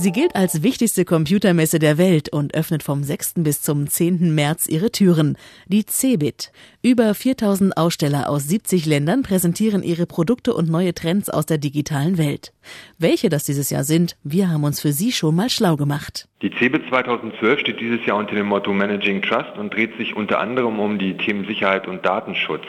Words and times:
Sie 0.00 0.12
gilt 0.12 0.36
als 0.36 0.62
wichtigste 0.62 1.04
Computermesse 1.04 1.80
der 1.80 1.98
Welt 1.98 2.32
und 2.32 2.54
öffnet 2.54 2.84
vom 2.84 3.02
6. 3.02 3.34
bis 3.38 3.62
zum 3.62 3.88
10. 3.88 4.32
März 4.32 4.68
ihre 4.68 4.92
Türen. 4.92 5.36
Die 5.66 5.84
CeBIT. 5.84 6.52
Über 6.84 7.12
4000 7.14 7.76
Aussteller 7.76 8.30
aus 8.30 8.46
70 8.46 8.86
Ländern 8.86 9.24
präsentieren 9.24 9.82
ihre 9.82 10.06
Produkte 10.06 10.54
und 10.54 10.70
neue 10.70 10.94
Trends 10.94 11.28
aus 11.28 11.46
der 11.46 11.58
digitalen 11.58 12.16
Welt. 12.16 12.52
Welche 12.96 13.28
das 13.28 13.42
dieses 13.42 13.70
Jahr 13.70 13.82
sind, 13.82 14.16
wir 14.22 14.50
haben 14.50 14.62
uns 14.62 14.80
für 14.80 14.92
Sie 14.92 15.10
schon 15.10 15.34
mal 15.34 15.50
schlau 15.50 15.74
gemacht. 15.74 16.28
Die 16.42 16.52
CeBIT 16.52 16.88
2012 16.90 17.58
steht 17.58 17.80
dieses 17.80 18.06
Jahr 18.06 18.18
unter 18.18 18.36
dem 18.36 18.46
Motto 18.46 18.72
Managing 18.72 19.20
Trust 19.20 19.58
und 19.58 19.74
dreht 19.74 19.96
sich 19.96 20.14
unter 20.14 20.38
anderem 20.38 20.78
um 20.78 21.00
die 21.00 21.16
Themen 21.16 21.44
Sicherheit 21.44 21.88
und 21.88 22.06
Datenschutz. 22.06 22.62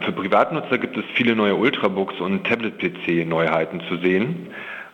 Für 0.00 0.12
Privatnutzer 0.12 0.76
gibt 0.76 0.98
es 0.98 1.04
viele 1.14 1.34
neue 1.34 1.54
Ultrabooks 1.54 2.20
und 2.20 2.44
Tablet-PC-Neuheiten 2.46 3.80
zu 3.88 3.96
sehen. 3.96 4.48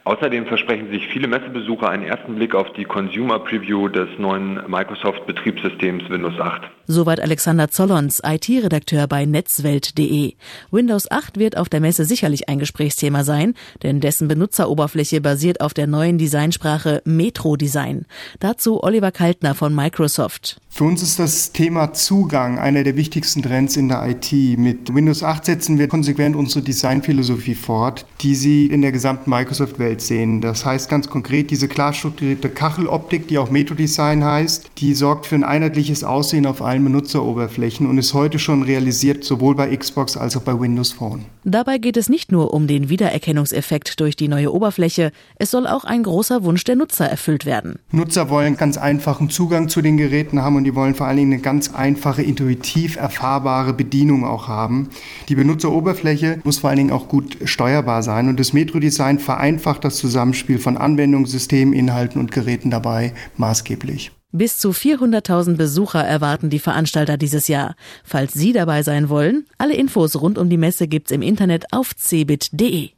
Außerdem 0.04 0.46
versprechen 0.46 0.90
sich 0.90 1.06
viele 1.06 1.28
Messebesucher 1.28 1.88
einen 1.88 2.02
ersten 2.02 2.34
Blick 2.34 2.56
auf 2.56 2.72
die 2.72 2.84
Consumer 2.84 3.38
Preview 3.38 3.88
des 3.88 4.08
neuen 4.18 4.60
Microsoft 4.66 5.26
Betriebssystems 5.26 6.10
Windows 6.10 6.40
8. 6.40 6.62
Soweit 6.88 7.20
Alexander 7.20 7.70
Zollons, 7.70 8.20
IT-Redakteur 8.24 9.06
bei 9.06 9.24
netzwelt.de. 9.24 10.34
Windows 10.72 11.08
8 11.08 11.38
wird 11.38 11.56
auf 11.56 11.68
der 11.68 11.80
Messe 11.80 12.04
sicherlich 12.04 12.48
ein 12.48 12.58
Gesprächsthema 12.58 13.22
sein, 13.22 13.54
denn 13.84 14.00
dessen 14.00 14.26
Benutzeroberfläche 14.26 15.20
basiert 15.20 15.60
auf 15.60 15.72
der 15.72 15.86
neuen 15.86 16.18
Designsprache 16.18 17.00
Metro 17.04 17.56
Design. 17.56 18.06
Dazu 18.40 18.82
Oliver 18.82 19.12
Kaltner 19.12 19.54
von 19.54 19.72
Microsoft. 19.72 20.60
Für 20.68 20.84
uns 20.84 21.02
ist 21.02 21.18
das 21.18 21.52
Thema 21.52 21.92
Zugang 21.92 22.58
einer 22.58 22.82
der 22.82 22.96
wichtigsten 22.96 23.42
Trends 23.42 23.76
in 23.76 23.88
der 23.88 24.08
IT. 24.08 24.32
Mit 24.58 24.92
Windows 24.92 25.22
8 25.22 25.44
setzen 25.44 25.78
wir 25.78 25.86
konsequent 25.86 26.34
unsere 26.34 26.64
Designphilosophie 26.64 27.54
fort, 27.54 28.06
die 28.22 28.34
Sie 28.34 28.66
in 28.66 28.80
der 28.80 28.90
gesamten 28.90 29.28
Microsoft-Welt 29.28 29.91
sehen. 30.00 30.40
Das 30.40 30.64
heißt 30.64 30.88
ganz 30.88 31.08
konkret, 31.08 31.50
diese 31.50 31.68
klar 31.68 31.92
strukturierte 31.92 32.48
Kacheloptik, 32.48 33.28
die 33.28 33.38
auch 33.38 33.50
Metro 33.50 33.74
Design 33.74 34.24
heißt, 34.24 34.70
die 34.78 34.94
sorgt 34.94 35.26
für 35.26 35.34
ein 35.34 35.44
einheitliches 35.44 36.04
Aussehen 36.04 36.46
auf 36.46 36.62
allen 36.62 36.84
Benutzeroberflächen 36.84 37.86
und 37.86 37.98
ist 37.98 38.14
heute 38.14 38.38
schon 38.38 38.62
realisiert, 38.62 39.24
sowohl 39.24 39.54
bei 39.54 39.76
Xbox 39.76 40.16
als 40.16 40.36
auch 40.36 40.42
bei 40.42 40.58
Windows 40.58 40.92
Phone. 40.92 41.24
Dabei 41.44 41.78
geht 41.78 41.96
es 41.96 42.08
nicht 42.08 42.30
nur 42.30 42.54
um 42.54 42.66
den 42.66 42.88
Wiedererkennungseffekt 42.88 43.98
durch 44.00 44.16
die 44.16 44.28
neue 44.28 44.52
Oberfläche, 44.52 45.12
es 45.36 45.50
soll 45.50 45.66
auch 45.66 45.84
ein 45.84 46.04
großer 46.04 46.44
Wunsch 46.44 46.64
der 46.64 46.76
Nutzer 46.76 47.06
erfüllt 47.06 47.46
werden. 47.46 47.78
Nutzer 47.90 48.30
wollen 48.30 48.56
ganz 48.56 48.78
einfachen 48.78 49.28
Zugang 49.28 49.68
zu 49.68 49.82
den 49.82 49.96
Geräten 49.96 50.42
haben 50.42 50.56
und 50.56 50.64
die 50.64 50.74
wollen 50.74 50.94
vor 50.94 51.06
allen 51.06 51.16
Dingen 51.16 51.32
eine 51.32 51.42
ganz 51.42 51.74
einfache, 51.74 52.22
intuitiv 52.22 52.96
erfahrbare 52.96 53.72
Bedienung 53.72 54.24
auch 54.24 54.48
haben. 54.48 54.90
Die 55.28 55.34
Benutzeroberfläche 55.34 56.40
muss 56.44 56.58
vor 56.58 56.70
allen 56.70 56.78
Dingen 56.78 56.92
auch 56.92 57.08
gut 57.08 57.36
steuerbar 57.44 58.02
sein 58.02 58.28
und 58.28 58.38
das 58.38 58.52
Metro-Design 58.52 59.18
vereinfacht 59.18 59.81
das 59.84 59.96
Zusammenspiel 59.96 60.58
von 60.58 60.76
Anwendungen, 60.76 61.26
Systemen, 61.26 61.72
Inhalten 61.72 62.20
und 62.20 62.32
Geräten 62.32 62.70
dabei 62.70 63.12
maßgeblich. 63.36 64.12
Bis 64.32 64.56
zu 64.56 64.70
400.000 64.70 65.56
Besucher 65.56 66.02
erwarten 66.02 66.48
die 66.48 66.58
Veranstalter 66.58 67.18
dieses 67.18 67.48
Jahr. 67.48 67.74
Falls 68.02 68.32
Sie 68.32 68.54
dabei 68.54 68.82
sein 68.82 69.10
wollen, 69.10 69.44
alle 69.58 69.74
Infos 69.74 70.16
rund 70.16 70.38
um 70.38 70.48
die 70.48 70.56
Messe 70.56 70.88
gibt's 70.88 71.10
im 71.10 71.20
Internet 71.20 71.66
auf 71.72 71.94
cebit.de. 71.94 72.90